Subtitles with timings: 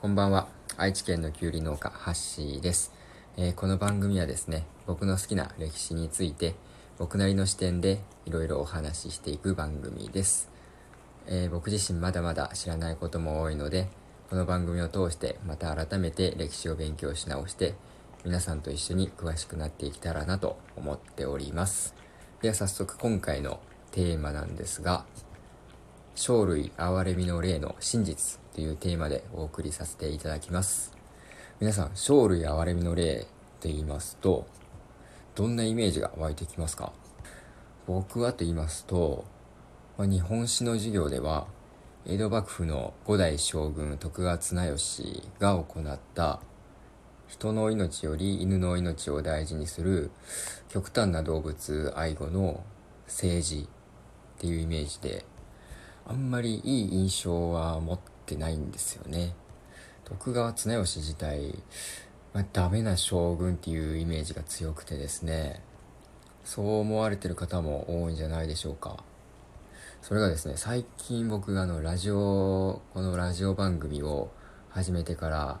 [0.00, 0.46] こんばんは。
[0.76, 2.92] 愛知県のきゅうり農家、ハッシーです、
[3.36, 6.54] えーこの番組はですね、僕の好きな歴史について、
[6.98, 10.50] 僕なりの視点でいろいろお話ししていく番組です。
[11.26, 13.88] えー僕自身まだまだ知らないことも多いので、
[14.30, 17.74] この番組を通してまた改めて歴史を勉強し直して、
[18.24, 21.96] 皆さんと一緒に詳しくなっていけたらなと思っております。
[22.40, 23.58] では早速今回の
[23.90, 25.06] テーマなんですが、
[26.20, 30.92] 生類憐れみの霊の真実というテーマでお送りさせていただきます
[31.60, 34.44] 皆さん生類憐れみの霊って言いますと
[35.36, 36.92] どんなイメージが湧いてきますか
[37.86, 39.26] 僕はと言いますと、
[39.96, 41.46] ま日本史の授業では
[42.04, 46.40] 江戸幕府の五代将軍徳川綱吉が行った
[47.28, 50.10] 人の命より犬の命を大事にする
[50.68, 52.64] 極端な動物愛護の
[53.06, 53.68] 政治
[54.38, 55.24] っていうイメージで
[56.08, 59.34] あんまりいい印象は持ってないんですよね。
[60.04, 61.54] 徳川綱吉自体、
[62.32, 65.60] まあ、ダメな将軍っていうイメージが強くてですね。
[66.44, 69.04] そう思われてる方も多いんじゃないでしょうか。
[70.00, 74.30] それがですね最近僕があのラジオこのラジオ番組を
[74.70, 75.60] 始めてから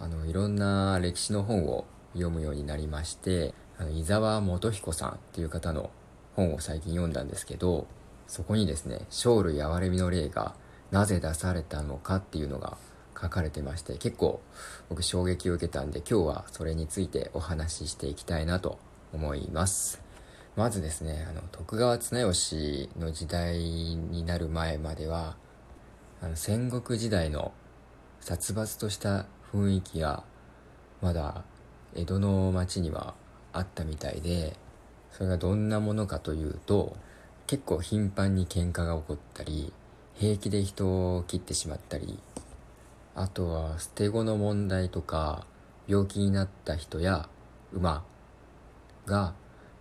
[0.00, 5.90] あのいろんな歴史の本を読むようになりましてあの伊沢元彦さんっていう方の
[6.34, 7.86] 本を最近読んだんですけど
[8.26, 10.54] そこにですね生類憐れみの例が
[10.90, 12.76] なぜ出されたのかっていうのが
[13.20, 14.40] 書かれてまして結構
[14.88, 18.78] 僕衝撃を受けたんで今日はそれについてお話ししていきたいなと
[19.12, 20.02] 思います。
[20.56, 25.36] まずですねあの徳川綱吉の時代になる前までは
[26.22, 27.52] あの戦国時代の
[28.20, 30.24] 殺伐とした雰囲気が
[31.02, 31.44] まだ
[31.94, 33.14] 江戸の町には
[33.52, 34.56] あったみたいで
[35.10, 36.96] それがどんなものかというと
[37.46, 39.72] 結構頻繁に喧嘩が起こったり
[40.14, 42.18] 平気で人を切ってしまったり
[43.14, 45.46] あとは捨て子の問題とか
[45.86, 47.28] 病気になった人や
[47.72, 48.04] 馬
[49.06, 49.34] が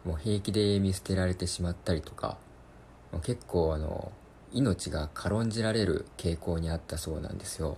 [0.03, 2.37] もう平気で見捨てられてしまったりとか
[3.23, 4.11] 結構あの
[4.53, 7.77] 命が軽んじられる傾向にあったそうなんですよ。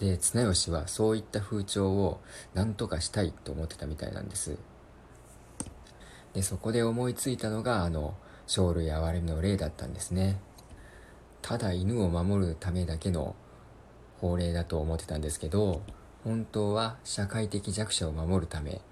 [0.00, 2.20] で綱吉はそういった風潮を
[2.54, 4.58] 何とかしたいと思ってたみたいなんです。
[6.34, 8.14] でそこで思いついたのがあの
[8.54, 10.38] 生類憐れみの例だったんですね。
[11.40, 13.34] ただ犬を守るためだけの
[14.20, 15.80] 法令だと思ってたんですけど
[16.22, 18.82] 本当は社会的弱者を守るため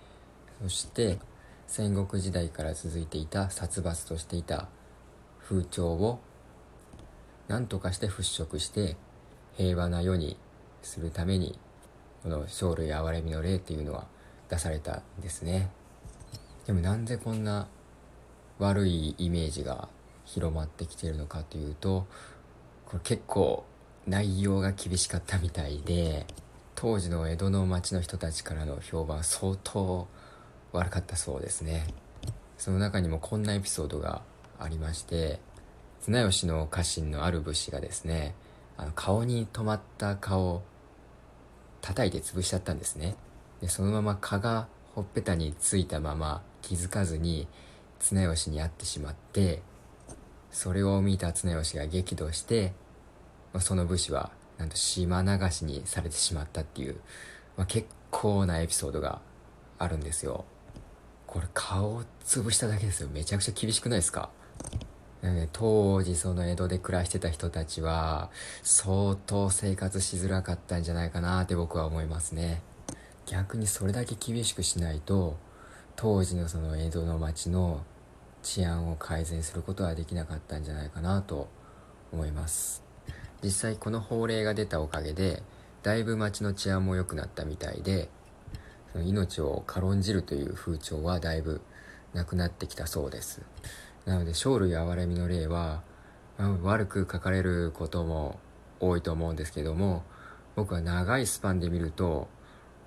[0.63, 1.19] そして
[1.67, 4.69] 戦国時代から続いていた殺伐としていた
[5.39, 6.21] 風潮を
[7.47, 8.97] 何とかして払拭して
[9.57, 10.39] 平和な世に
[10.83, 11.59] するために
[12.23, 14.07] この生類憐れみの例っていうのは
[14.49, 15.71] 出されたんですね。
[16.67, 17.69] でもなんでこんな
[18.61, 19.89] 悪いイメージが
[20.25, 22.07] 広まってきてるのかというと
[22.87, 23.65] これ結構
[24.07, 26.27] 内容が厳しかったみたいで
[26.75, 30.07] 当時の江戸の町の人たちからの評判相当
[30.73, 31.87] 悪かったそうですね。
[32.59, 34.23] その中にもこんなエピソードが
[34.59, 35.41] ありまして
[36.03, 38.35] 綱吉の家臣のある武士がですね
[38.77, 40.63] あの顔に止まった顔を
[41.81, 43.17] 叩いて潰しちゃったんですね。
[43.61, 47.49] でそのまま蚊がほっぺたについたまま気づかずに
[48.01, 49.63] 綱吉に会ってしまって
[50.51, 52.73] それを見た綱吉が激怒して、
[53.53, 56.97] まあその武士はなんと島流しにされてしまったっていう、
[57.57, 59.21] まあ、結構なエピソードが
[59.79, 60.45] あるんですよ。
[61.27, 63.09] これ顔を潰しただけですよ。
[63.13, 64.31] めちゃくちゃ厳しくないですか？
[65.23, 68.31] なので当時その江戸で暮らしてた人たちは
[68.63, 72.63] 相当生活しづらかったんじゃないかなって僕は思いますね。
[73.27, 75.37] 逆にそれだけ厳しくしないと
[76.03, 77.83] 当時のその江戸の町の
[78.43, 81.47] 治安を改善することはできなかったんじゃないかなと
[82.11, 82.83] 思います。
[83.45, 85.43] 実際この法令が出たおかげで
[85.83, 88.09] だいぶ町の治安も良くなったみたいで
[88.93, 91.61] その命を軽んじるという風潮はだいぶ
[92.15, 93.43] なくなってきたそうです。
[94.07, 95.83] なので生類憐れみの例は、
[96.39, 98.41] まあ悪く書かれることも
[98.81, 100.03] 多いと思うんですけども
[100.57, 102.27] 僕は長いスパンで見ると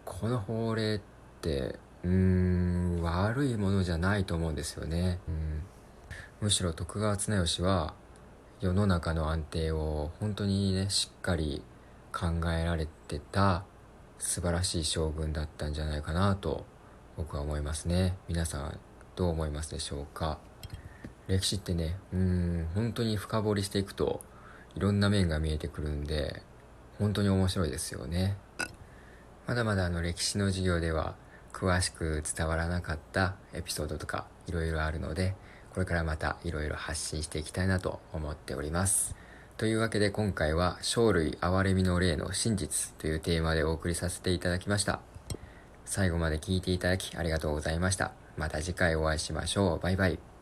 [0.04, 1.02] この法令っ
[1.42, 5.64] てうーん悪いものじゃないと思うんですよね、うん、
[6.42, 7.94] むしろ徳川綱吉は
[8.62, 11.64] 世の中の安定を本当にねしっかり
[12.12, 13.66] 考えられてた
[14.20, 16.66] 素晴らしい将軍だったんじゃないかなと
[17.18, 18.18] 僕は思いますね。
[18.28, 18.80] 皆さん
[19.16, 20.40] どう思いますでしょうか？
[21.28, 24.22] 歴史ってねうん本当に深掘りしていくと
[24.76, 26.42] いろんな面が見えてくるんで
[27.00, 28.38] 本当に面白いですよね。
[29.46, 31.16] まだまだあの歴史の授業では
[31.54, 35.36] 詳しく伝わらなかったエピソードとかいろいろあるので
[35.74, 39.16] これからまたいろいろ発信していきたいなと思っております
[39.58, 45.00] というわけで今回は、生類憐れみの霊の真実というテーマでお送りさせていただきました。
[45.86, 48.12] 最後まで聞いていただきありがとうございました。
[48.36, 49.80] また次回お会いしましょう。
[49.80, 50.33] バイバイ。